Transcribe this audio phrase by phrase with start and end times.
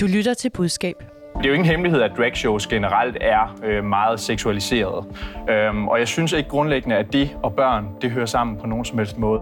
[0.00, 0.94] Du lytter til budskab.
[1.36, 5.06] Det er jo ingen hemmelighed, at dragshows generelt er øh, meget seksualiseret.
[5.50, 8.84] Øhm, og jeg synes ikke grundlæggende, at det og børn, det hører sammen på nogen
[8.84, 9.40] som helst måde.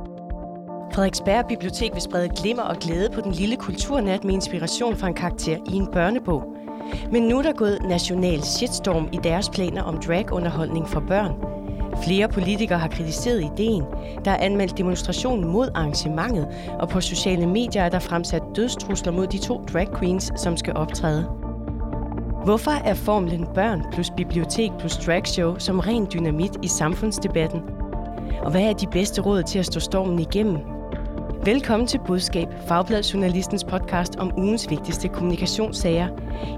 [0.94, 5.14] Frederiksberg Bibliotek vil sprede glimmer og glæde på den lille kulturnat med inspiration fra en
[5.14, 6.56] karakter i en børnebog.
[7.12, 11.59] Men nu er der gået national shitstorm i deres planer om dragunderholdning for børn.
[12.04, 13.84] Flere politikere har kritiseret ideen.
[14.24, 19.26] Der er anmeldt demonstration mod arrangementet, og på sociale medier er der fremsat dødstrusler mod
[19.26, 21.24] de to drag queens, som skal optræde.
[22.44, 27.60] Hvorfor er formlen børn plus bibliotek plus dragshow som ren dynamit i samfundsdebatten?
[28.42, 30.79] Og hvad er de bedste råd til at stå stormen igennem?
[31.44, 36.08] Velkommen til Budskab, Fagblad Journalistens podcast om ugens vigtigste kommunikationssager.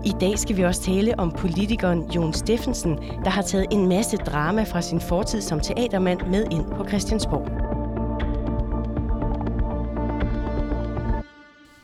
[0.04, 4.16] I dag skal vi også tale om politikeren Jon Steffensen, der har taget en masse
[4.16, 7.44] drama fra sin fortid som teatermand med ind på Christiansborg.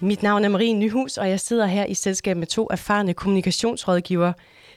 [0.01, 4.35] Mit navn er Marie Nyhus, og jeg sidder her i selskab med to erfarne kommunikationsrådgivere.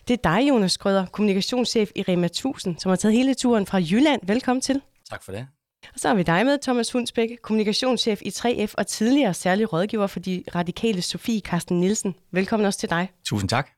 [0.08, 3.78] Det er dig, Jonas Grøder, kommunikationschef i Rema 1000, som har taget hele turen fra
[3.78, 4.22] Jylland.
[4.24, 4.82] Velkommen til.
[5.10, 5.48] Tak for det.
[5.94, 10.08] Og så har vi dig med, Thomas Hundsbæk, kommunikationschef i 3F og tidligere særlig rådgiver
[10.08, 12.16] for de radikale Sofie Karsten Nielsen.
[12.32, 13.10] Velkommen også til dig.
[13.26, 13.70] Tusind tak.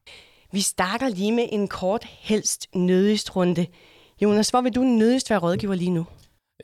[0.51, 3.65] Vi starter lige med en kort, helst nødigst runde.
[4.21, 6.05] Jonas, hvor vil du nødigst være rådgiver lige nu?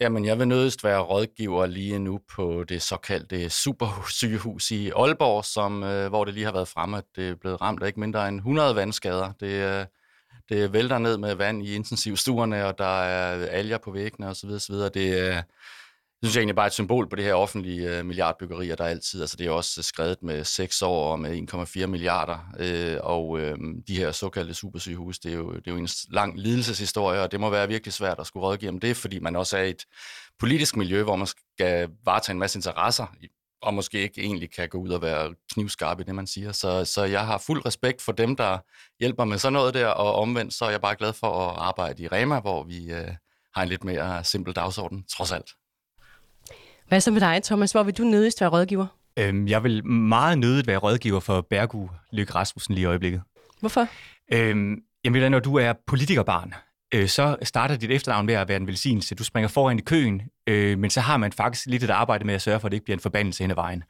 [0.02, 5.84] Jamen, jeg vil nødigst være rådgiver lige nu på det såkaldte supersygehus i Aalborg, som,
[5.84, 8.28] øh, hvor det lige har været fremme, at det er blevet ramt af ikke mindre
[8.28, 9.32] end 100 vandskader.
[9.40, 9.86] Det, øh,
[10.50, 14.50] det vælter ned med vand i intensivstuerne, og der er alger på væggene osv.
[14.50, 14.76] osv.
[14.76, 15.42] Det er,
[16.22, 18.86] det synes jeg egentlig bare er et symbol på det her offentlige øh, milliardbyggerier, der
[18.86, 22.98] altid, altså det er også øh, skrevet med 6 år og med 1,4 milliarder, øh,
[23.02, 27.22] og øh, de her såkaldte supersygehus, det er, jo, det er jo en lang lidelseshistorie,
[27.22, 29.64] og det må være virkelig svært at skulle rådgive om det, fordi man også er
[29.64, 29.86] i et
[30.40, 33.06] politisk miljø, hvor man skal varetage en masse interesser
[33.62, 36.52] og måske ikke egentlig kan gå ud og være knivskarp i det, man siger.
[36.52, 38.58] Så, så jeg har fuld respekt for dem, der
[39.00, 42.04] hjælper med sådan noget der, og omvendt så er jeg bare glad for at arbejde
[42.04, 43.08] i Rema, hvor vi øh,
[43.56, 45.50] har en lidt mere simpel dagsorden, trods alt.
[46.88, 47.72] Hvad så med dig, Thomas?
[47.72, 48.88] Hvor vil du nødigst være rådgiver?
[49.18, 53.22] Øhm, jeg vil meget nødigt være rådgiver for Bergu Lykke Rasmussen lige i øjeblikket.
[53.60, 53.88] Hvorfor?
[54.34, 56.54] Øhm, jamen, når du er politikerbarn,
[56.94, 59.16] øh, så starter dit efternavn med at være en velsignelse.
[59.16, 62.34] Du springer foran i køen, øh, men så har man faktisk lidt et arbejde med
[62.34, 63.84] at sørge for, at det ikke bliver en forbandelse hen ad vejen.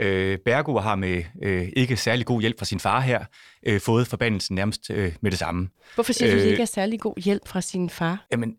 [0.00, 3.24] Øh, Bergo har med øh, ikke særlig god hjælp fra sin far her
[3.66, 5.68] øh, fået forbandelsen nærmest øh, med det samme.
[5.94, 8.26] Hvorfor siger øh, du, det ikke er særlig god hjælp fra sin far?
[8.32, 8.56] Jamen,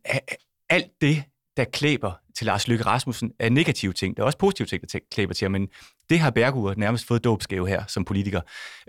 [0.70, 1.24] alt det,
[1.58, 4.18] der klæber til Lars Løkke Rasmussen, er negative ting.
[4.18, 5.68] Der er også positive ting, der klæber til ham, men
[6.10, 8.42] det har Bergur nærmest fået dåbsgave her som politiker.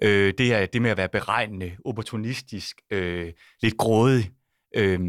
[0.03, 3.33] Øh, det er det med at være beregnende, opportunistisk, øh,
[3.63, 4.31] lidt grådig,
[4.75, 5.01] Øh,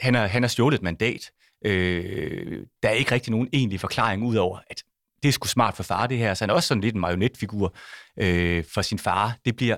[0.00, 1.30] han, har, han har stjålet et mandat.
[1.64, 4.82] Øh, der er ikke rigtig nogen egentlig forklaring ud over, at
[5.22, 6.34] det er sgu smart for far det her.
[6.34, 7.74] Så han er også sådan lidt en marionetfigur
[8.16, 9.36] øh, for sin far.
[9.44, 9.76] Det bliver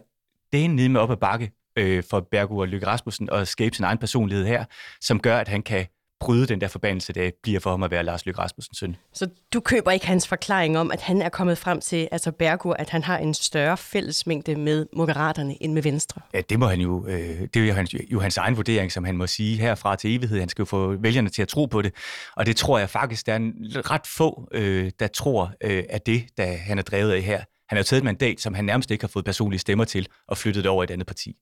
[0.53, 3.85] det nede med op ad bakke øh, for Bergur og Lykke Rasmussen at skabe sin
[3.85, 4.65] egen personlighed her,
[5.01, 5.87] som gør, at han kan
[6.21, 8.97] bryde den der forbandelse, der bliver for ham at være Lars Løkke Rasmussens søn.
[9.15, 12.75] Så du køber ikke hans forklaring om, at han er kommet frem til, altså Bergur,
[12.75, 16.21] at han har en større fællesmængde med Moderaterne end med Venstre?
[16.34, 19.05] Ja, det må han jo, øh, det er jo hans, jo hans egen vurdering, som
[19.05, 20.39] han må sige herfra til evighed.
[20.39, 21.95] Han skal jo få vælgerne til at tro på det,
[22.37, 26.06] og det tror jeg faktisk, der er en ret få, øh, der tror, øh, at
[26.06, 27.39] det, der han er drevet af her.
[27.69, 30.09] Han har jo taget et mandat, som han nærmest ikke har fået personlige stemmer til,
[30.29, 31.37] og flyttet det over i et andet parti.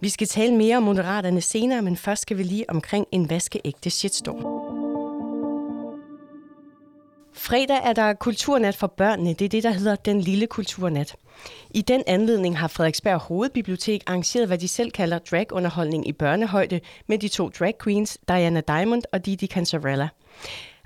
[0.00, 3.90] Vi skal tale mere om Moderaterne senere, men først skal vi lige omkring en vaskeægte
[3.90, 4.70] shitstorm.
[7.34, 9.34] Fredag er der kulturnat for børnene.
[9.34, 11.16] Det er det, der hedder Den Lille Kulturnat.
[11.70, 17.18] I den anledning har Frederiksberg Hovedbibliotek arrangeret, hvad de selv kalder dragunderholdning i børnehøjde med
[17.18, 20.08] de to drag queens, Diana Diamond og Didi Cancerella.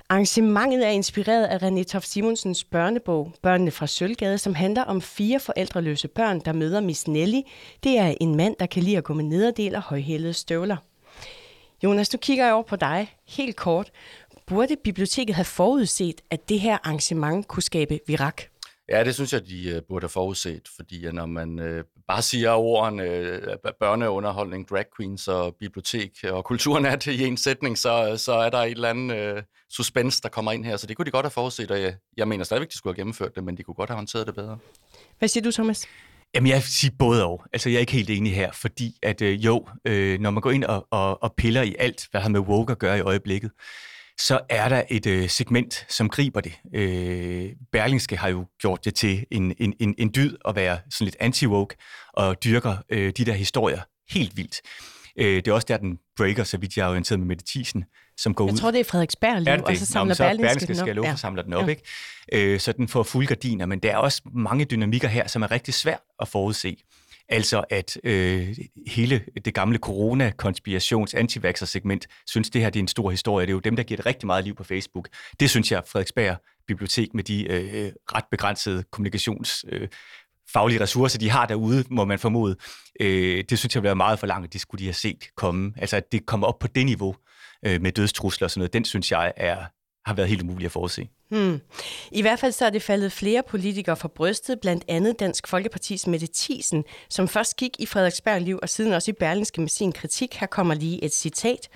[0.09, 5.39] Arrangementet er inspireret af René Toft Simonsens børnebog, Børnene fra Sølvgade, som handler om fire
[5.39, 7.41] forældreløse børn, der møder Miss Nelly.
[7.83, 10.77] Det er en mand, der kan lide at gå med nederdel og højhælede støvler.
[11.83, 13.91] Jonas, nu kigger jeg over på dig helt kort.
[14.45, 18.41] Burde biblioteket have forudset, at det her arrangement kunne skabe virak?
[18.89, 22.51] Ja, det synes jeg, de uh, burde have forudset, fordi når man uh, bare siger
[22.51, 23.03] ordene
[23.47, 28.57] uh, børneunderholdning, drag queens og bibliotek og kulturnat i en sætning, så, så er der
[28.57, 30.77] et eller andet uh, suspense, der kommer ind her.
[30.77, 32.99] Så det kunne de godt have forudset, og jeg, jeg mener stadigvæk, de skulle have
[33.01, 34.57] gennemført det, men de kunne godt have håndteret det bedre.
[35.19, 35.87] Hvad siger du, Thomas?
[36.35, 37.43] Jamen, jeg siger både og.
[37.53, 40.51] Altså, jeg er ikke helt enig her, fordi at øh, jo, øh, når man går
[40.51, 43.51] ind og, og, og piller i alt, hvad har med woke at gøre i øjeblikket,
[44.19, 46.53] så er der et øh, segment, som griber det.
[46.75, 51.05] Øh, Berlingske har jo gjort det til en, en, en, en dyd at være sådan
[51.05, 54.61] lidt anti-woke og dyrker øh, de der historier helt vildt.
[55.19, 57.85] Øh, det er også der, den breaker, så vidt jeg er orienteret med Mette Thiesen,
[58.17, 58.55] som går jeg ud.
[58.57, 61.07] Jeg tror, det er Frederiksberg lige, og så samler Nå, så Berlingske, Berlingske skal love,
[61.07, 61.15] Ja.
[61.15, 61.69] samler den op, Ja.
[61.69, 62.53] ikke?
[62.53, 65.51] Øh, så den får fuld gardiner, men der er også mange dynamikker her, som er
[65.51, 66.77] rigtig svært at forudse.
[67.29, 68.57] Altså at øh,
[68.87, 73.45] hele det gamle corona-konspirations antivaxer-segment synes, det her det er en stor historie.
[73.45, 75.09] Det er jo dem, der giver det rigtig meget liv på Facebook.
[75.39, 76.37] Det synes jeg, Frederiksberg
[76.67, 79.65] Bibliotek med de øh, øh, ret begrænsede kommunikations...
[79.69, 79.87] Øh,
[80.53, 82.55] faglige ressourcer, de har derude, må man formode.
[82.99, 85.23] Øh, det synes jeg vil være meget for langt, at det skulle de have set
[85.35, 85.73] komme.
[85.77, 87.15] Altså, at det kommer op på det niveau
[87.65, 89.65] øh, med dødstrusler og sådan noget, den synes jeg er,
[90.05, 91.07] har været helt umuligt at forudse.
[91.29, 91.61] Hmm.
[92.11, 96.07] I hvert fald så er det faldet flere politikere fra brystet, blandt andet Dansk Folkepartis
[96.07, 99.91] Mette Thiesen, som først gik i Frederiksberg Liv og siden også i Berlingske med sin
[99.91, 100.35] kritik.
[100.35, 101.69] Her kommer lige et citat.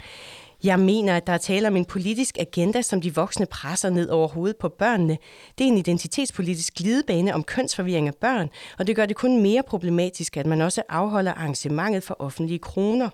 [0.63, 4.09] Jeg mener, at der er tale om en politisk agenda, som de voksne presser ned
[4.09, 5.17] over hovedet på børnene.
[5.57, 8.49] Det er en identitetspolitisk glidebane om kønsforvirring af børn,
[8.79, 13.09] og det gør det kun mere problematisk, at man også afholder arrangementet for offentlige kroner.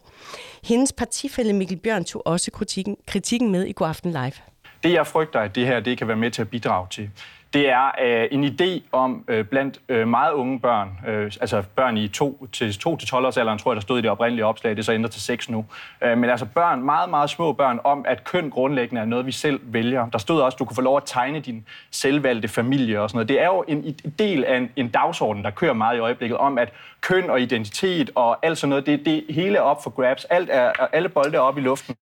[0.63, 4.54] Hendes partifælle Mikkel Bjørn tog også kritikken, kritikken med i God Aften Live.
[4.85, 7.09] Det, jeg frygter, at det her det kan være med til at bidrage til,
[7.53, 11.97] det er øh, en idé om øh, blandt øh, meget unge børn, øh, altså børn
[11.97, 14.45] i 2 til 2 til 12 års alderen, tror jeg, der stod i det oprindelige
[14.45, 15.65] opslag, det er så ændret til 6 nu.
[16.01, 19.31] Øh, men altså børn, meget, meget små børn, om at køn grundlæggende er noget, vi
[19.31, 20.09] selv vælger.
[20.09, 23.17] Der stod også, at du kunne få lov at tegne din selvvalgte familie og sådan
[23.17, 23.29] noget.
[23.29, 26.37] Det er jo en, en del af en, en dagsorden, der kører meget i øjeblikket,
[26.37, 29.89] om at køn og identitet og alt sådan noget, det, det hele er op for
[29.89, 30.25] grabs.
[30.25, 31.95] Alt er, alle bolde er op i luften.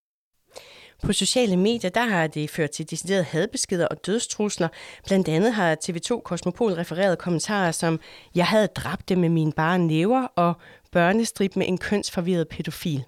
[1.04, 4.68] På sociale medier, der har det ført til deciderede hadbeskeder og dødstrusler.
[5.08, 8.00] Blandt andet har TV2 Kosmopol refereret kommentarer som,
[8.36, 10.54] jeg havde dræbt det med mine bare næver, og
[10.92, 13.04] børnestrip med en kønsforvirret pædofil.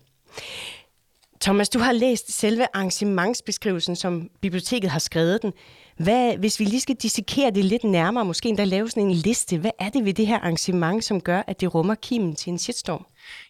[1.41, 5.53] Thomas, du har læst selve arrangementsbeskrivelsen, som biblioteket har skrevet den.
[5.97, 9.57] Hvad, hvis vi lige skal dissekere det lidt nærmere, måske endda lave sådan en liste,
[9.57, 12.59] hvad er det ved det her arrangement, som gør, at det rummer kimen til en
[12.59, 13.05] shitstorm?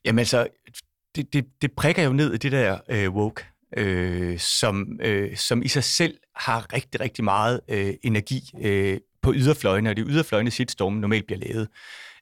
[0.05, 0.47] Jamen altså,
[1.15, 3.45] det, det, det prikker jo ned i det der øh, woke,
[3.77, 9.33] øh, som, øh, som i sig selv har rigtig, rigtig meget øh, energi øh, på
[9.33, 11.67] yderfløjene, og det er yderfløjene shitstormen normalt bliver lavet.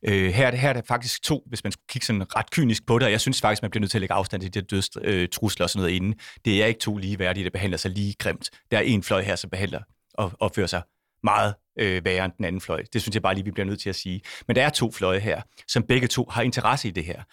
[0.08, 3.00] Øh, her, her er der faktisk to, hvis man skulle kigge sådan ret kynisk på
[3.00, 4.66] det, og jeg synes faktisk, man bliver nødt til at lægge afstand til de her
[4.66, 6.16] dødstrusler øh, og sådan noget inden.
[6.46, 8.50] Det er ikke to lige værdige, der behandler sig lige grimt.
[8.72, 9.82] Der er en fløj her, som behandler
[10.14, 10.82] og opfører sig
[11.24, 12.84] meget øh, værre end den anden fløj.
[12.94, 14.22] Det synes jeg bare lige, vi bliver nødt til at sige.
[14.48, 17.24] Men der er to fløje her, som begge to har interesse i det her.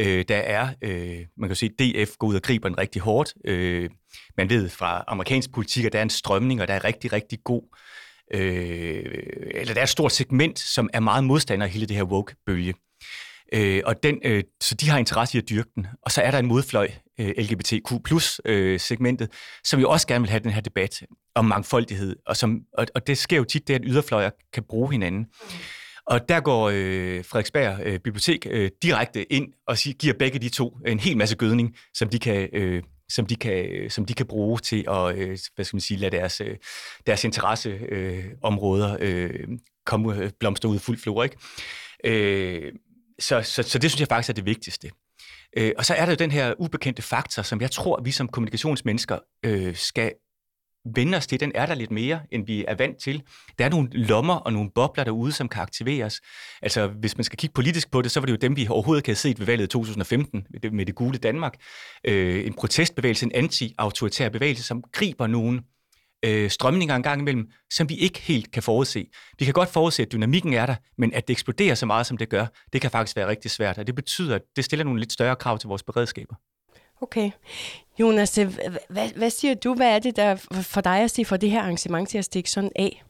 [0.00, 3.34] Øh, der er, øh, man kan sige, DF går ud og griber den rigtig hårdt.
[3.44, 3.90] Øh,
[4.36, 7.38] man ved fra amerikansk politik, at der er en strømning, og der er rigtig, rigtig
[7.44, 7.62] god
[8.34, 9.04] øh,
[9.54, 12.74] eller der er et stort segment, som er meget modstander af hele det her woke-bølge.
[13.54, 15.86] Øh, og den, øh, så de har interesse i at dyrke den.
[16.02, 16.90] Og så er der en modfløj,
[17.20, 17.92] øh, LGBTQ
[18.44, 19.30] øh, segmentet,
[19.64, 21.02] som jo også gerne vil have den her debat
[21.34, 22.16] om mangfoldighed.
[22.26, 25.26] Og, som, og, og det sker jo tit, det at yderfløjer kan bruge hinanden.
[26.06, 30.48] Og der går øh, Frederiksberg øh, Bibliotek øh, direkte ind og siger, giver begge de
[30.48, 32.48] to en hel masse gødning, som de kan...
[32.52, 35.80] Øh, som de kan, øh, som de kan bruge til at øh, hvad skal man
[35.80, 36.56] sige, lade deres, øh,
[37.06, 39.48] deres interesseområder øh, øh,
[39.86, 41.24] komme øh, blomster ud i fuld flor.
[41.24, 41.36] Ikke?
[42.04, 42.72] Øh,
[43.18, 44.90] så, så, så det synes jeg faktisk er det vigtigste.
[45.56, 48.28] Øh, og så er der jo den her ubekendte faktor, som jeg tror, vi som
[48.28, 50.12] kommunikationsmennesker øh, skal
[50.94, 51.40] vende os til.
[51.40, 53.22] Den er der lidt mere, end vi er vant til.
[53.58, 56.20] Der er nogle lommer og nogle bobler derude, som kan aktiveres.
[56.62, 59.00] Altså, hvis man skal kigge politisk på det, så var det jo dem, vi overhovedet
[59.00, 61.54] ikke havde set ved valget i 2015 med det, med det gule Danmark.
[62.04, 65.62] Øh, en protestbevægelse, en anti-autoritær bevægelse, som griber nogle
[66.24, 69.06] øh, strømninger en gang imellem, som vi ikke helt kan forudse.
[69.38, 72.16] Vi kan godt forudse, at dynamikken er der, men at det eksploderer så meget, som
[72.16, 75.00] det gør, det kan faktisk være rigtig svært, og det betyder, at det stiller nogle
[75.00, 76.34] lidt større krav til vores beredskaber.
[77.00, 77.30] Okay.
[78.00, 79.74] Jonas, øh, hvad, hvad siger du?
[79.74, 82.50] Hvad er det, der for dig at sige for det her arrangement til at stikke
[82.50, 83.02] sådan af?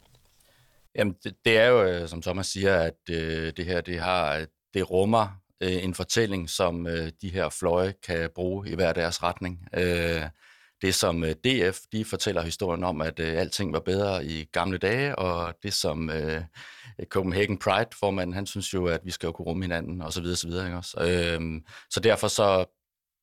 [0.94, 4.47] Jamen, det, det er jo, øh, som Thomas siger, at øh, det her, det har,
[4.75, 9.23] det rummer øh, en fortælling, som øh, de her fløje kan bruge i hver deres
[9.23, 9.68] retning.
[9.76, 10.23] Øh,
[10.83, 14.78] det, som øh, DF, de fortæller historien om, at øh, alting var bedre i gamle
[14.78, 16.43] dage, og det, som øh,
[17.09, 20.37] Copenhagen Pride-formanden, han synes jo, at vi skal jo kunne rumme hinanden, og så videre,
[20.37, 20.97] så videre, ikke også?
[21.00, 22.64] Øh, så derfor så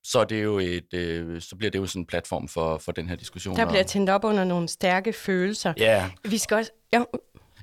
[0.04, 2.92] så, er det jo et, øh, så bliver det jo sådan en platform for, for
[2.92, 3.56] den her diskussion.
[3.56, 5.74] Der bliver tændt op under nogle stærke følelser.
[5.78, 6.10] Ja.
[6.24, 6.72] Vi skal også...
[6.94, 7.04] Ja,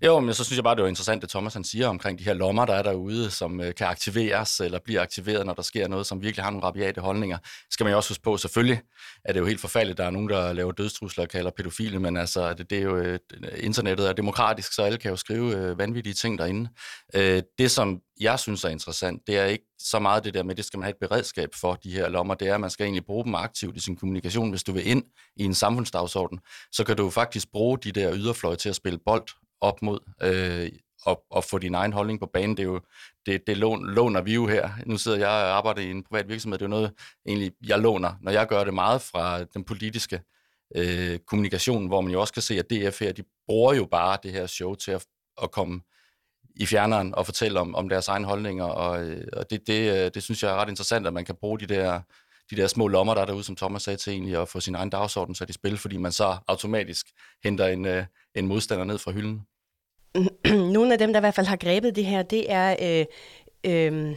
[0.03, 2.25] jo, men så synes jeg bare, det er interessant, det Thomas han siger omkring de
[2.25, 5.89] her lommer, der er derude, som øh, kan aktiveres eller bliver aktiveret, når der sker
[5.89, 7.39] noget, som virkelig har nogle rabiate holdninger.
[7.71, 8.81] Skal man jo også huske på, selvfølgelig
[9.25, 12.17] er det jo helt forfærdeligt, der er nogen, der laver dødstrusler og kalder pædofile, men
[12.17, 13.19] altså, det, det er jo, øh,
[13.57, 16.71] internettet er demokratisk, så alle kan jo skrive øh, vanvittige ting derinde.
[17.15, 20.55] Øh, det, som jeg synes er interessant, det er ikke så meget det der med,
[20.55, 22.85] det skal man have et beredskab for, de her lommer, det er, at man skal
[22.85, 24.51] egentlig bruge dem aktivt i sin kommunikation.
[24.51, 25.03] Hvis du vil ind
[25.37, 26.39] i en samfundsdagsorden,
[26.73, 29.29] så kan du faktisk bruge de der yderfløje til at spille bold
[29.61, 29.99] op mod.
[30.23, 30.71] Øh,
[31.07, 32.57] at, at få din egen holdning på banen.
[32.57, 32.81] Det, er jo,
[33.27, 34.71] det, det låner vi jo her.
[34.87, 36.59] Nu sidder jeg og arbejder i en privat virksomhed.
[36.59, 36.93] Det er jo noget,
[37.27, 40.21] egentlig, jeg låner, når jeg gør det meget fra den politiske
[40.77, 44.19] øh, kommunikation, hvor man jo også kan se, at DF her, de bruger jo bare
[44.23, 45.07] det her show til at,
[45.43, 45.81] at komme
[46.57, 50.11] i fjerneren og fortælle om, om deres egne holdninger, og, øh, og det, det, øh,
[50.15, 52.01] det synes jeg er ret interessant, at man kan bruge de der,
[52.51, 54.75] de der små lommer, der er derude, som Thomas sagde til egentlig, at få sin
[54.75, 57.07] egen dagsorden sat i spil, fordi man så automatisk
[57.45, 59.43] henter en, øh, en modstander ned fra hylden.
[60.75, 63.07] Nogle af dem, der i hvert fald har grebet det her, det er øh,
[63.67, 64.17] øh,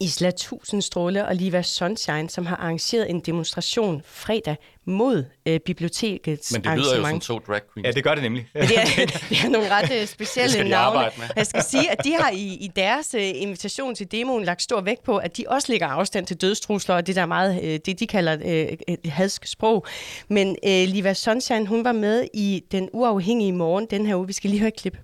[0.00, 6.64] Isla Tusindstråle og Liva Sunshine, som har arrangeret en demonstration fredag mod øh, bibliotekets Men
[6.64, 7.86] det lyder jo som to drag queens.
[7.86, 8.48] Ja, det gør det nemlig.
[8.54, 11.00] det, er, det er nogle ret øh, specielle de navne.
[11.18, 11.26] med.
[11.36, 14.80] Jeg skal sige, at de har i, i deres øh, invitation til demoen lagt stor
[14.80, 18.00] vægt på, at de også lægger afstand til dødstrusler og det der meget, øh, det
[18.00, 19.86] de kalder øh, et hadsk sprog.
[20.28, 24.26] Men øh, Liva Sunshine, hun var med i Den Uafhængige Morgen den her uge.
[24.26, 24.96] Vi skal lige høre et klip.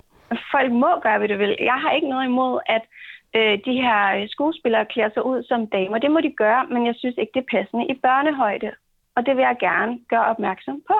[0.54, 1.56] Folk må gøre, hvad det vil.
[1.60, 2.82] Jeg har ikke noget imod, at
[3.36, 5.98] øh, de her øh, skuespillere klæder sig ud som damer.
[5.98, 8.72] Det må de gøre, men jeg synes ikke, det er passende i børnehøjde.
[9.16, 10.94] Og det vil jeg gerne gøre opmærksom på.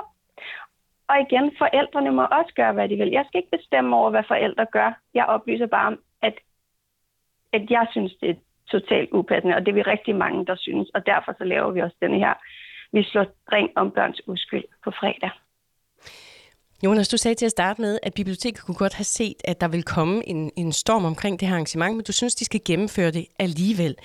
[1.09, 3.11] Og igen, forældrene må også gøre, hvad de vil.
[3.11, 5.01] Jeg skal ikke bestemme over, hvad forældre gør.
[5.15, 6.35] Jeg oplyser bare om, at,
[7.53, 8.35] at jeg synes, det er
[8.71, 10.91] totalt upassende, og det er vi rigtig mange, der synes.
[10.91, 12.35] Og derfor så laver vi også denne her.
[12.93, 15.31] Vi slår ring om børns uskyld på fredag.
[16.83, 19.69] Jonas, du sagde til at starte med, at biblioteket kunne godt have set, at der
[19.69, 23.11] vil komme en, en storm omkring det her arrangement, men du synes, de skal gennemføre
[23.11, 23.97] det alligevel.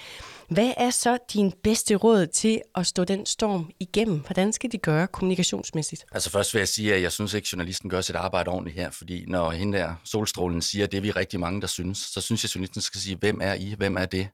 [0.49, 4.19] Hvad er så din bedste råd til at stå den storm igennem?
[4.19, 6.05] Hvordan skal de gøre kommunikationsmæssigt?
[6.11, 8.77] Altså først vil jeg sige, at jeg synes ikke, at journalisten gør sit arbejde ordentligt
[8.77, 11.97] her, fordi når hende der solstrålen siger, at det er vi rigtig mange, der synes,
[11.97, 13.75] så synes jeg, at journalisten skal sige, hvem er I?
[13.77, 14.27] Hvem er det?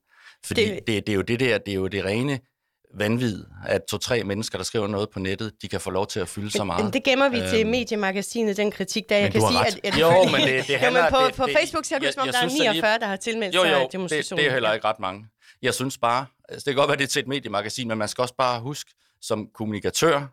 [0.46, 2.40] Fordi det, det, det er jo det der, det er jo det rene
[2.98, 6.28] vanvid, at to-tre mennesker, der skriver noget på nettet, de kan få lov til at
[6.28, 6.84] fylde så meget.
[6.84, 10.00] Men det gemmer vi øhm, til mediemagasinet, den kritik, der jeg kan sige, at, at...
[10.02, 11.00] Jo, men det, det handler...
[11.00, 13.00] jo, men på, det, på Facebook ser det ud som om, der er 49, lige,
[13.00, 14.38] der har tilmeldt jo, jo, sig demonstrationen.
[14.38, 15.26] Det, det er heller ikke ret mange.
[15.62, 18.08] Jeg synes bare, altså det kan godt være, det er til et mediemagasin, men man
[18.08, 20.28] skal også bare huske som kommunikatør,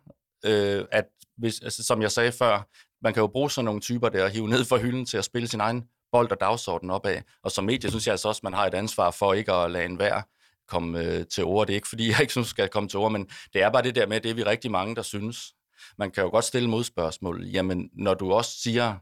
[0.45, 1.05] øh, at
[1.37, 2.67] hvis, altså, som jeg sagde før,
[3.03, 5.25] man kan jo bruge sådan nogle typer der og hive ned for hylden til at
[5.25, 7.23] spille sin egen bold og dagsorden op af.
[7.43, 9.85] Og som medie synes jeg altså også, man har et ansvar for ikke at lade
[9.85, 10.23] en være
[10.67, 11.67] komme øh, til ord.
[11.67, 13.83] Det er ikke, fordi jeg ikke synes, skal komme til ord, men det er bare
[13.83, 15.53] det der med, det er vi rigtig mange, der synes.
[15.97, 17.45] Man kan jo godt stille modspørgsmål.
[17.45, 18.95] Jamen, når du også siger,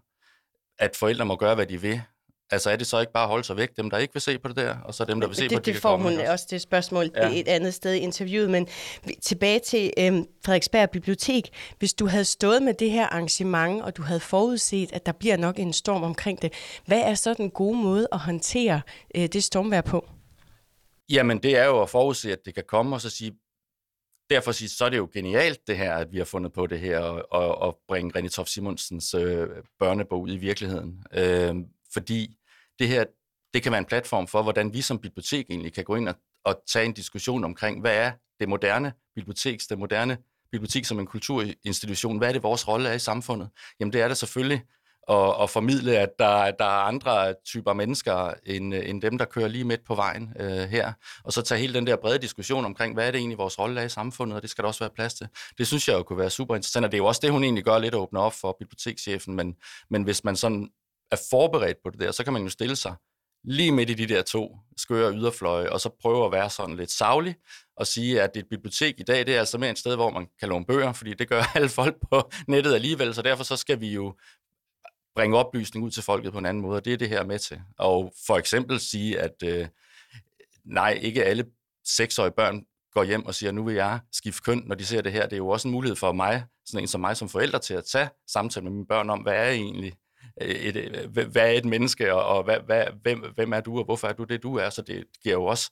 [0.79, 2.01] at forældre må gøre, hvad de vil,
[2.51, 4.39] Altså er det så ikke bare at holde sig væk, dem der ikke vil se
[4.39, 5.97] på det der, og så dem der vil se det, på det, det, det får
[5.97, 7.29] hun også det spørgsmål ja.
[7.33, 8.67] et andet sted i interviewet, men
[9.21, 11.49] tilbage til øhm, Frederiksberg Bibliotek.
[11.79, 15.37] Hvis du havde stået med det her arrangement, og du havde forudset, at der bliver
[15.37, 16.53] nok en storm omkring det,
[16.85, 18.81] hvad er så den gode måde at håndtere
[19.15, 20.09] øh, det stormvær på?
[21.11, 23.31] Jamen det er jo at forudse, at det kan komme, og så sige,
[24.29, 26.79] derfor sige, så er det jo genialt det her, at vi har fundet på det
[26.79, 29.47] her, og, og, og bringe René Tof Simonsens øh,
[29.79, 31.03] børnebog ud i virkeligheden.
[31.13, 31.55] Øh,
[31.93, 32.37] fordi
[32.79, 33.05] det her,
[33.53, 36.15] det kan være en platform for, hvordan vi som bibliotek egentlig kan gå ind og,
[36.45, 40.17] og tage en diskussion omkring, hvad er det moderne biblioteks, det moderne
[40.51, 43.49] bibliotek som en kulturinstitution, hvad er det, vores rolle er i samfundet?
[43.79, 44.63] Jamen det er det selvfølgelig
[45.11, 49.47] og, og formidle, at der, der er andre typer mennesker end, end dem, der kører
[49.47, 50.93] lige midt på vejen øh, her.
[51.23, 53.81] Og så tage hele den der brede diskussion omkring, hvad er det egentlig, vores rolle
[53.81, 55.27] er i samfundet, og det skal der også være plads til.
[55.57, 57.43] Det synes jeg jo kunne være super interessant, og det er jo også det, hun
[57.43, 59.55] egentlig gør lidt at åbne op for bibliotekschefen, men,
[59.89, 60.69] men hvis man sådan
[61.11, 62.95] er forberedt på det der, så kan man jo stille sig
[63.43, 66.91] lige midt i de der to skøre yderfløje, og så prøve at være sådan lidt
[66.91, 67.35] savlig,
[67.77, 70.27] og sige, at et bibliotek i dag, det er altså mere et sted, hvor man
[70.39, 73.79] kan låne bøger, fordi det gør alle folk på nettet alligevel, så derfor så skal
[73.79, 74.15] vi jo
[75.15, 77.39] bringe oplysning ud til folket på en anden måde, og det er det her med
[77.39, 77.61] til.
[77.77, 79.67] Og for eksempel sige, at øh,
[80.65, 81.45] nej, ikke alle
[81.85, 85.11] seksårige børn går hjem og siger, nu vil jeg skifte køn, når de ser det
[85.11, 85.23] her.
[85.23, 87.73] Det er jo også en mulighed for mig, sådan en som mig som forælder, til
[87.73, 89.93] at tage samtale med mine børn om, hvad er egentlig
[90.41, 93.77] øh, et, et, hvad er et menneske, og, og hvad, hvad, hvem, hvem er du,
[93.77, 94.69] og hvorfor er du det, du er?
[94.69, 95.71] Så det giver jo også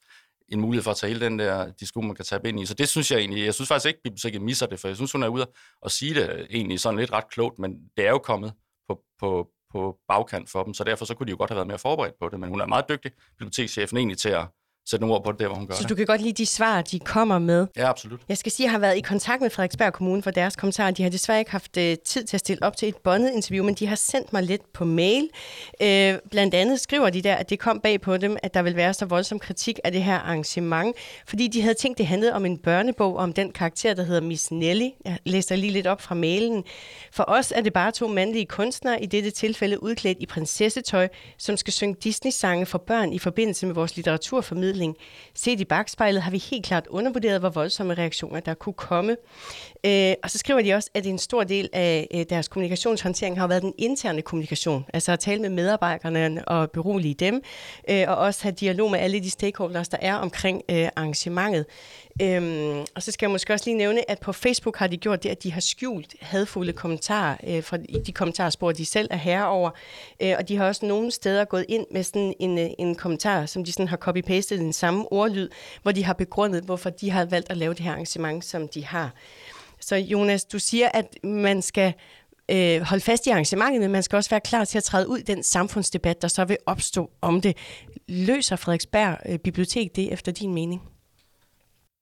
[0.50, 2.66] en mulighed for at tage hele den der diskussion, man kan tage ind i.
[2.66, 4.96] Så det synes jeg egentlig, jeg synes faktisk ikke, at biblioteket misser det, for jeg
[4.96, 5.48] synes, hun er ude
[5.82, 8.54] og sige det øh, egentlig sådan lidt ret klogt, men det er jo kommet
[8.90, 9.30] på, på,
[9.72, 12.20] på bagkant for dem, så derfor så kunne de jo godt have været mere forberedt
[12.20, 14.48] på det, men hun er meget dygtig, bibliotekschefen, egentlig til at,
[14.90, 15.90] sætte nogle ord på det, der, hvor hun gør Så det.
[15.90, 17.68] du kan godt lide de svar, de kommer med?
[17.78, 18.20] Ja, absolut.
[18.30, 20.92] Jeg skal sige, at jeg har været i kontakt med Frederiksberg Kommune for deres kommentarer.
[20.92, 23.66] De har desværre ikke haft uh, tid til at stille op til et bondet interview,
[23.66, 25.24] men de har sendt mig lidt på mail.
[25.84, 25.88] Uh,
[26.32, 28.94] blandt andet skriver de der, at det kom bag på dem, at der vil være
[28.94, 30.96] så voldsom kritik af det her arrangement,
[31.28, 34.52] fordi de havde tænkt, det handlede om en børnebog om den karakter, der hedder Miss
[34.52, 34.90] Nelly.
[35.06, 36.64] Jeg læser lige lidt op fra mailen.
[37.12, 41.58] For os er det bare to mandlige kunstnere, i dette tilfælde udklædt i prinsessetøj, som
[41.58, 44.98] skal synge Disney-sange for børn i forbindelse med vores litteraturformidling behandling.
[45.36, 49.18] Set i bagspejlet har vi helt klart undervurderet, hvor voldsomme reaktioner der kunne komme.
[49.86, 53.48] Øh, og så skriver de også, at en stor del af øh, deres kommunikationshåndtering har
[53.48, 57.42] været den interne kommunikation, altså at tale med medarbejderne og berolige dem,
[57.90, 61.66] øh, og også have dialog med alle de stakeholders, der er omkring øh, arrangementet.
[62.22, 65.24] Øhm, og så skal jeg måske også lige nævne, at på Facebook har de gjort
[65.24, 69.48] det, at de har skjult hadfulde kommentarer øh, fra de kommentarspor, de selv er herre
[69.48, 69.70] over.
[70.22, 73.46] Øh, og de har også nogle steder gået ind med sådan en, øh, en kommentar,
[73.46, 75.50] som de sådan har copy-pastet den samme ordlyd,
[75.82, 78.86] hvor de har begrundet, hvorfor de har valgt at lave det her arrangement, som de
[78.86, 79.14] har.
[79.80, 81.94] Så Jonas, du siger, at man skal
[82.52, 85.18] øh, holde fast i arrangementet, men man skal også være klar til at træde ud
[85.18, 87.58] i den samfundsdebat, der så vil opstå om det.
[88.08, 90.82] Løser Frederiksberg øh, Bibliotek det efter din mening?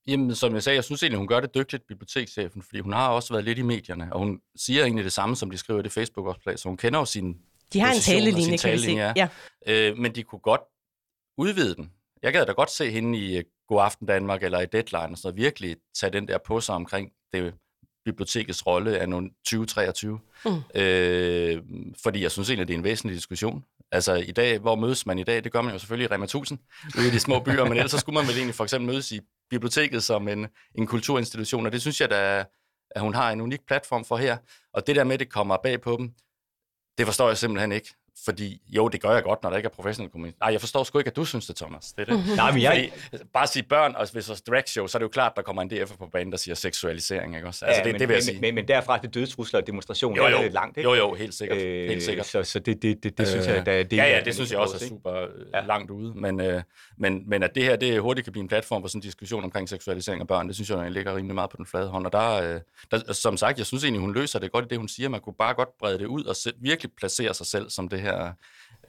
[0.07, 3.09] Jamen, som jeg sagde, jeg synes egentlig, hun gør det dygtigt, bibliotekschefen, fordi hun har
[3.09, 5.83] også været lidt i medierne, og hun siger egentlig det samme, som de skriver i
[5.83, 7.37] det Facebook-opslag, så hun kender jo sin
[7.73, 8.91] De har en talelinje, kan vi se.
[8.91, 9.13] Ja.
[9.15, 9.27] Ja.
[9.67, 10.61] Øh, men de kunne godt
[11.37, 11.91] udvide den.
[12.23, 15.17] Jeg gad da godt se hende i øh, God Aften Danmark eller i Deadline, og
[15.17, 17.53] så virkelig tage den der på sig omkring det
[18.05, 20.19] bibliotekets rolle af nogle 2023.
[20.45, 20.51] Mm.
[20.81, 21.63] Øh,
[22.03, 23.63] fordi jeg synes egentlig, det er en væsentlig diskussion.
[23.91, 25.43] Altså i dag, hvor mødes man i dag?
[25.43, 26.59] Det gør man jo selvfølgelig i Rema 1000
[26.97, 29.11] ude i de små byer, men ellers så skulle man vel egentlig for eksempel mødes
[29.11, 32.45] i biblioteket som en, en kulturinstitution, og det synes jeg da,
[32.91, 34.37] at hun har en unik platform for her.
[34.73, 36.13] Og det der med, at det kommer bag på dem,
[36.97, 37.93] det forstår jeg simpelthen ikke.
[38.25, 40.39] Fordi jo, det gør jeg godt, når der ikke er professionel kommunikation.
[40.39, 41.93] Nej, jeg forstår sgu ikke, at du synes det, Thomas.
[41.93, 42.25] Det er det.
[42.35, 42.91] Nej, men jeg...
[43.09, 45.33] Fordi, bare sige børn, og hvis det er drag show, så er det jo klart,
[45.35, 47.65] der kommer en DF på banen, der siger seksualisering, ikke også?
[47.65, 48.39] Altså, ja, det, men, det vil jeg men, sige.
[48.41, 50.89] Men, men derfra til dødstrusler og demonstrationer, jo, jo, er lidt langt, ikke?
[50.89, 51.57] Jo, jo, helt sikkert.
[51.57, 52.25] Øh, helt sikkert.
[52.25, 54.59] Så, så det, det, det, det synes jeg, der, det ja, ja, det synes jeg
[54.59, 55.65] også er super øh, Ja.
[55.65, 56.13] langt ude.
[56.15, 56.61] Men, øh,
[56.97, 59.43] men, men at det her det hurtigt kan blive en platform for sådan en diskussion
[59.43, 62.05] omkring seksualisering af børn, det synes jeg egentlig ligger rimelig meget på den flade hånd.
[62.05, 62.59] Og der, øh,
[62.91, 65.09] der, som sagt, jeg synes egentlig, hun løser det godt i det, hun siger.
[65.09, 68.01] Man kunne bare godt brede det ud og se, virkelig placere sig selv som det
[68.01, 68.06] her...